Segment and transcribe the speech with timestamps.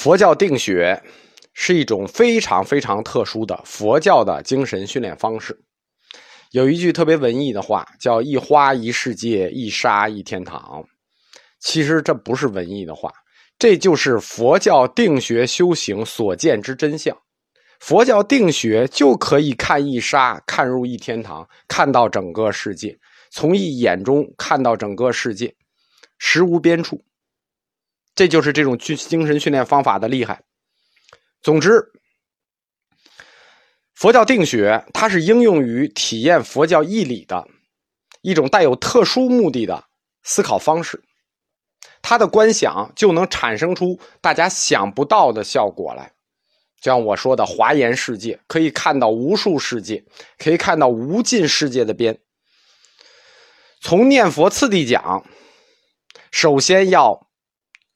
[0.00, 0.98] 佛教定学
[1.52, 5.54] 是一种非常非常特殊的佛教的精神训练方式。
[6.52, 10.82] 有一句特别文艺的话，叫“一花一世界，一沙一天堂”。
[11.60, 13.12] 其实这不是文艺的话，
[13.58, 17.14] 这就是佛教定学修行所见之真相。
[17.78, 22.98] 佛教定学就可以看一沙，看入一天堂，看到整个世界，
[23.30, 25.54] 从一眼中看到整个世界，
[26.18, 26.98] 实无边处。
[28.20, 30.42] 这就是这种精精神训练方法的厉害。
[31.40, 31.90] 总之，
[33.94, 37.48] 佛教定学它是应用于体验佛教义理的
[38.20, 39.84] 一种带有特殊目的的
[40.22, 41.02] 思考方式。
[42.02, 46.12] 它的观想就能产生出大家想不到的效果来。
[46.78, 50.04] 就像我说的，华严世界可以看到无数世界，
[50.36, 52.18] 可以看到无尽世界的边。
[53.80, 55.24] 从念佛次第讲，
[56.30, 57.29] 首先要。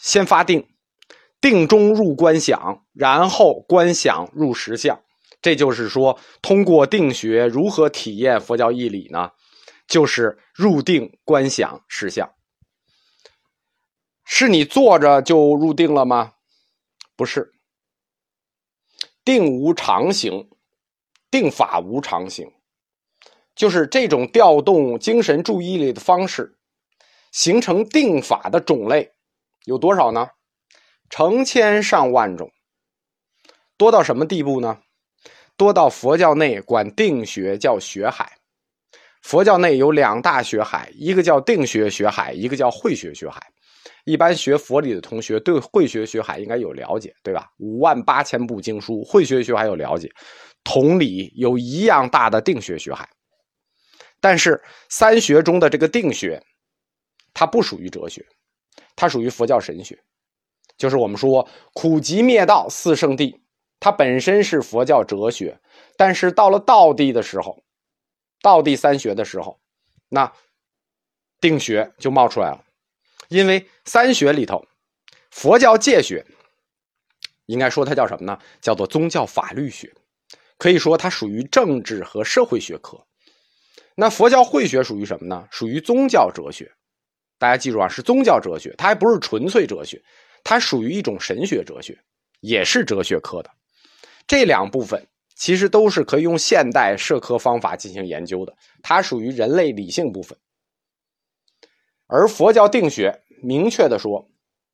[0.00, 0.68] 先发定，
[1.40, 5.02] 定中入观想，然后观想入实相。
[5.42, 9.32] 这就是说，通过定学如何体验佛教义理呢？
[9.86, 12.32] 就是入定观想实相。
[14.24, 16.32] 是你坐着就入定了吗？
[17.14, 17.52] 不是，
[19.24, 20.50] 定无常行，
[21.30, 22.50] 定法无常行，
[23.54, 26.58] 就是这种调动精神注意力的方式，
[27.30, 29.12] 形成定法的种类。
[29.66, 30.28] 有多少呢？
[31.10, 32.48] 成千上万种，
[33.76, 34.78] 多到什么地步呢？
[35.56, 38.32] 多到佛教内管定学叫学海。
[39.22, 43.42] 佛教内有两大学海，一个叫定学学海，一个叫慧学学海。
[44.04, 47.50] 一般学佛理的同学对慧学学海应该有了解，对吧？
[47.58, 50.08] 五万八千部经书，慧学学海有了解。
[50.62, 53.08] 同理，有一样大的定学学海。
[54.20, 56.40] 但是三学中的这个定学，
[57.34, 58.24] 它不属于哲学。
[58.96, 60.02] 它属于佛教神学，
[60.78, 63.38] 就是我们说苦集灭道四圣谛，
[63.78, 65.60] 它本身是佛教哲学，
[65.96, 67.62] 但是到了道地的时候，
[68.40, 69.60] 道地三学的时候，
[70.08, 70.32] 那
[71.40, 72.64] 定学就冒出来了。
[73.28, 74.66] 因为三学里头，
[75.30, 76.24] 佛教戒学，
[77.46, 78.38] 应该说它叫什么呢？
[78.60, 79.92] 叫做宗教法律学，
[80.56, 83.04] 可以说它属于政治和社会学科。
[83.94, 85.46] 那佛教慧学属于什么呢？
[85.50, 86.72] 属于宗教哲学。
[87.38, 90.02] 大家记住啊，是宗教哲学，它还不是纯粹哲学，
[90.42, 91.98] 它属于一种神学哲学，
[92.40, 93.50] 也是哲学科的。
[94.26, 100.38] 这两部分其实都是可以用现代社科方法进行研究的，它属于人类理性部分。
[102.06, 104.30] 而佛教定学，明确的说，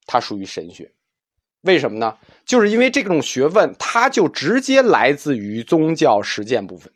[0.06, 0.92] 它属于神学。
[1.62, 2.16] 为什么呢？
[2.46, 6.92] 就是因为这种学问，它就直接来自于宗教实践部分。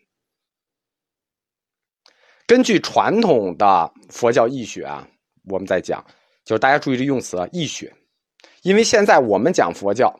[2.46, 5.08] 根据传统的佛教义学啊。
[5.46, 6.04] 我们在讲，
[6.44, 7.92] 就是大家注意这用词啊，易学。
[8.62, 10.12] 因为现在我们讲佛教，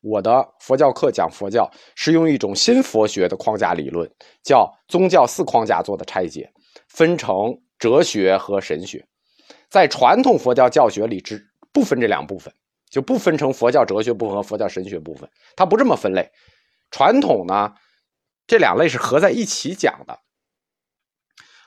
[0.00, 4.10] 我的佛教课讲佛教是用一种新佛学的框架理论，
[4.42, 6.52] 叫宗教四框架做的拆解，
[6.88, 9.04] 分成哲学和神学。
[9.68, 12.52] 在传统佛教教学里，只不分这两部分，
[12.90, 16.28] 就不分成佛教哲学部分和佛教神学部分，它不这么分类。
[16.90, 17.72] 传统呢，
[18.46, 20.18] 这两类是合在一起讲的，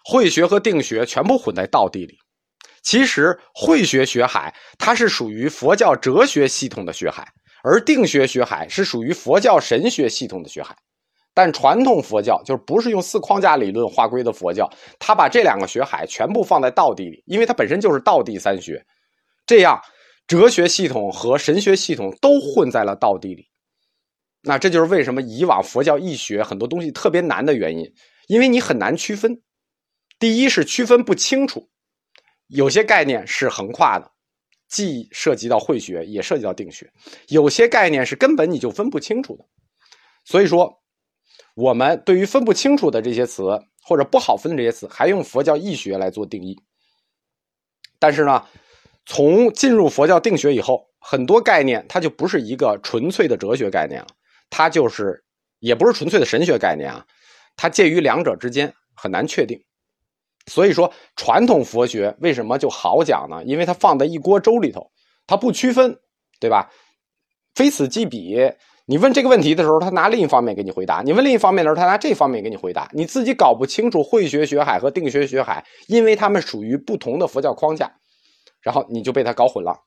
[0.03, 2.17] 慧学和定学全部混在道地里。
[2.81, 7.27] 其实慧学学海，它是属于佛教哲学系统的学海，
[7.63, 10.75] 而定学学海是属于佛教神学系统的学海。
[11.33, 18.83] 但传统佛教就是不是用四框架理论划归的佛教，它把这两个学海全部放在道地里，因为它本身就是道地三学，
[19.45, 19.79] 这样
[20.27, 23.45] 哲学系统和神学系统都混在了道地里。
[24.41, 27.85] 那这就是为什么以往佛教易学很多东西特别难的原因，
[28.27, 29.41] 因为你很难区分。
[30.17, 31.68] 第一是区分不清楚。
[32.49, 34.11] 有些概念是横跨的，
[34.67, 36.85] 既涉及到慧学，也涉及到定学；
[37.27, 39.45] 有些概念是根本你就分不清楚的。
[40.25, 40.81] 所以说，
[41.55, 43.43] 我们对于分不清楚的这些词，
[43.83, 46.59] 或者不好分的这些词，还用佛教义学来做定义。
[47.99, 48.45] 但是呢，
[49.05, 54.07] 从进入佛教定学以后，很多概念它就不是一个纯粹的哲学概念了，
[54.49, 55.23] 它就是
[55.59, 57.05] 也不是纯粹的神学概念啊，
[57.55, 59.63] 它介于两者之间，很难确定。
[60.47, 63.43] 所以说，传统佛学为什么就好讲呢？
[63.45, 64.91] 因为它放在一锅粥里头，
[65.27, 65.99] 它不区分，
[66.39, 66.69] 对吧？
[67.55, 68.37] 非此即彼。
[68.85, 72.89] 你问这个问题的时候，他拿另一方面给你回答；你问另一方面的时候，他拿这方面给你回答。
[72.91, 77.91] 你自己搞不清楚慧学学海和定学学海，因为他们属于不同的佛教框架，
[78.61, 79.77] 然后你就被他搞混了。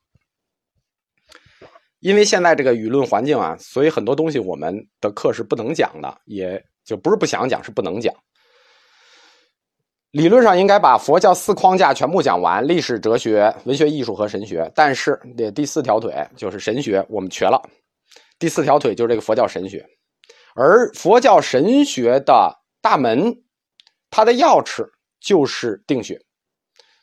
[1.99, 8.13] 因为现在这个舆论环境啊，所以很多东西我们的课是不能讲的，也就不是不想讲，是不能讲。
[10.13, 14.71] 理论上应该把佛教四框架全部讲完，历史、哲学、文学、艺术和神学。
[14.75, 17.59] 但是，这第四条腿就是神学，我们瘸了，
[18.37, 19.83] 第四条腿就是这个佛教神学，
[20.53, 23.35] 而佛教神学的大门，
[24.11, 24.87] 它的钥匙
[25.19, 26.21] 就是定学。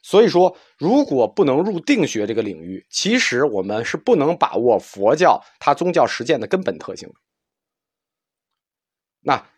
[0.04, 7.14] 所以说，如果不能入定学这个领域，其实我们是不能把握佛教它宗教实践的根本特性的。
[9.22, 9.49] 那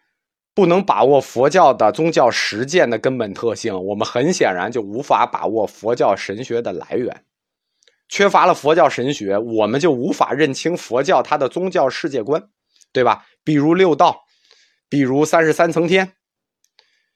[0.54, 7.25] 不能把握佛教的宗教实践的根本特性，我们很显然就无法把握佛教神学的来源。
[8.08, 12.50] 缺乏了佛教神学，我们就无法认清佛教它的宗教世界观，
[12.93, 13.25] 对吧？
[13.43, 14.25] 比如六道，
[14.90, 16.12] 比如三十三层天，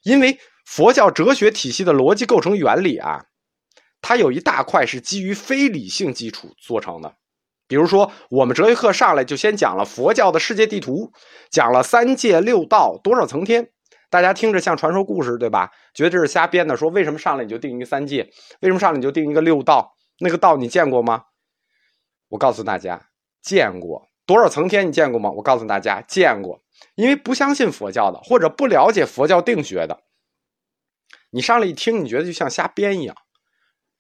[0.03, 3.27] 因为佛教哲学体系的逻辑构成原理啊，
[4.01, 7.15] 它有一大块是基于非理性基础做成的。
[7.69, 11.13] 比如说，我们哲学课上来就先讲了佛教的世界地图，
[11.51, 13.69] 讲了三界六道多少层天，
[14.09, 15.71] 大家听着像传说故事，对吧？
[15.95, 16.77] 觉得这是瞎编的。
[16.77, 18.23] 说为什么上来你就定一个三界？
[18.61, 19.97] 为什么上来你就定一个六道？
[20.21, 21.25] 那个道你见过吗？
[22.29, 23.09] 我告诉大家，
[23.43, 24.89] 见过多少层天？
[24.89, 25.31] 你见过吗？
[25.31, 26.61] 我告诉大家，见过。
[26.95, 30.01] 因为不相信佛教的，或者不了解佛教定学的，
[31.31, 33.17] 你上来一听，你觉得就像瞎编一样。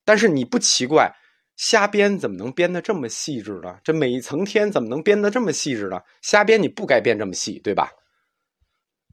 [0.04, 1.14] 但是你不奇怪，
[1.56, 3.78] 瞎编怎么能编得这么细致呢？
[3.82, 6.00] 这每一层天怎么能编得这么细致呢？
[6.22, 7.90] 瞎编你不该编这么细，对吧？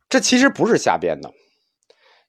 [0.09, 1.31] 这其实不是瞎编的，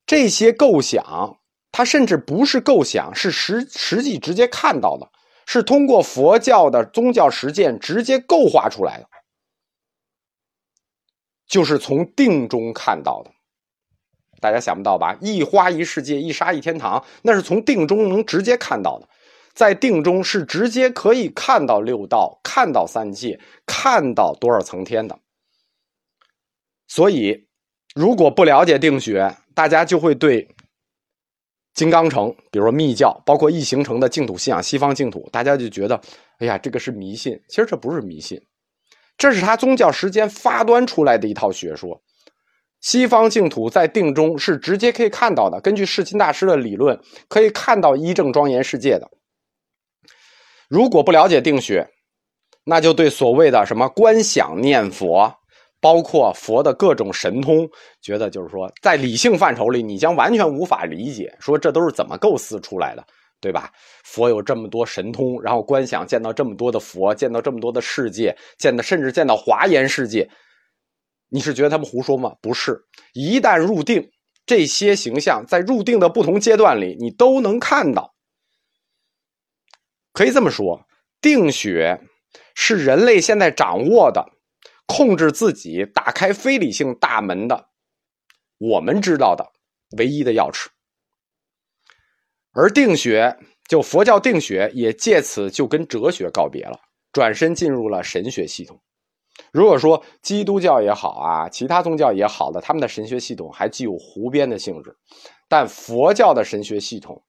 [0.06, 1.38] 这些构想。
[1.76, 5.10] 它甚至不是构想，是实实际直接看到的，
[5.44, 9.08] 是通过佛教的宗教实践直接构画出来的，
[11.48, 13.32] 就是从定中看到的。
[14.40, 15.18] 大家想不到吧？
[15.20, 19.08] 一花一世界，一沙一天堂，那是从定中能直接看到的，
[19.54, 25.18] 在定中是直接可以看到六道，看到三界，看到多少层天的。
[26.88, 27.46] 所以，
[27.94, 30.48] 如果不了解定学，大家就会对。
[31.72, 36.00] 金刚城，比如说密教，包括易形成的净土信仰，西方净土，大家就觉得，
[36.38, 37.40] 哎呀，这个是迷信。
[37.48, 38.40] 其实这不是迷信，
[39.16, 42.00] 这是他宗教时间发端出来的一套学说。
[42.80, 49.10] 西方净土在定中是直接可以看到的，根据世亲大师的理论，可以看到一正庄严世界的。
[50.74, 51.88] 如果不了解定学，
[52.64, 55.32] 那就对所谓的什么观想念佛。
[55.80, 57.68] 包括佛的各种神通，
[58.02, 63.06] 觉得就是说，在理性范畴里，你将完全无法理解，说这都是怎么构思出来的，
[63.40, 63.70] 对吧？
[64.02, 70.28] 佛有这么多神通，然后观想见到这么多的佛，见到这么多的世界，见到甚至见到华严世界，
[71.28, 72.34] 你是觉得他们胡说吗？
[72.40, 72.76] 不是，
[73.12, 74.10] 一旦入定，
[74.44, 78.13] 这些形象在入定的不同阶段里，你都能看到。
[80.14, 80.86] 可以这么说，
[81.20, 82.00] 定学
[82.54, 84.32] 是人类现在掌握的。
[84.86, 87.70] 控制自己打开非理性大门的，
[88.58, 89.50] 我们知道的
[89.96, 90.66] 唯一的钥匙。
[92.52, 93.34] 而定学，
[93.66, 96.78] 就佛教定学，也借此就跟哲学告别了，
[97.12, 98.78] 转身进入了神学系统。
[99.52, 104.94] 如果说基督教也好啊，其他宗教也好的，他们的神学系统还具有胡编的性质，
[105.48, 107.24] 但佛教的神学系统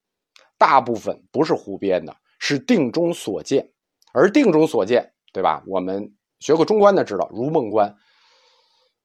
[0.58, 3.70] 大部分不是胡编的，是定中所见，
[4.12, 5.62] 而定中所见，对吧？
[5.66, 6.12] 我们。
[6.38, 7.96] 学过中观的知道，如梦观，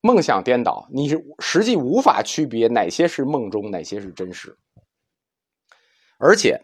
[0.02, 4.58] 梦想颠倒，你是实际无法区别哪些是梦中，哪些是真实。
[6.18, 6.62] 而且，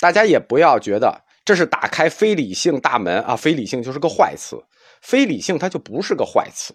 [0.00, 4.64] 大家也不要觉得这是打开非理性大门啊，非理性就是个坏词，
[5.02, 6.74] 非理性它就不是个坏词，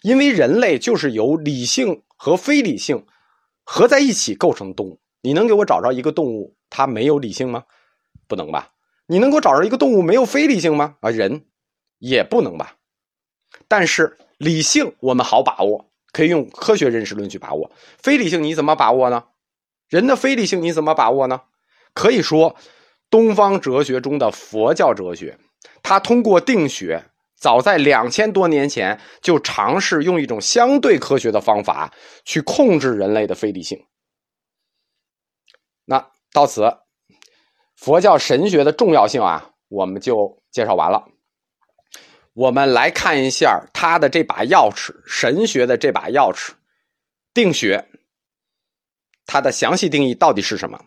[0.00, 3.04] 因为人类就是由理性和非理性
[3.64, 4.98] 合在一起构成动物。
[5.20, 7.64] 你能给我找着一个动物它没有理性吗？
[8.26, 8.70] 不能吧？
[9.06, 10.96] 你能给我找着一个动物没有非理性吗？
[11.00, 11.46] 啊，人。
[12.00, 12.76] 也不能吧，
[13.66, 17.70] 但是理性我们好把握，可以用科学认识论去把握。
[17.96, 19.24] 非理性你怎么把握呢？
[19.88, 21.40] 人的非理性你怎么把握呢？
[21.94, 22.56] 可以说，
[23.08, 25.38] 东方哲学中的佛教哲学，
[25.82, 27.02] 它通过定学，
[27.36, 31.94] 早在两千多年前就尝试用一种相对科学的方法
[32.26, 33.82] 去控制人类的非理性。
[35.86, 36.76] 那到此，
[37.84, 41.06] 佛教神学的重要性啊，我们就介绍完了。
[42.32, 46.52] 我们来看一下他的这把钥匙，神学的这把钥匙，
[47.34, 47.86] 定学，
[49.26, 50.82] 它的详细定义到底是什么？